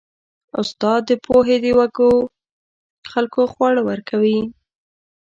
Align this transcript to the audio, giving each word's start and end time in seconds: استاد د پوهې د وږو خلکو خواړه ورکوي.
استاد 0.61 1.01
د 1.09 1.11
پوهې 1.25 1.57
د 1.63 1.65
وږو 1.77 2.11
خلکو 3.11 3.41
خواړه 3.53 3.81
ورکوي. 3.89 4.39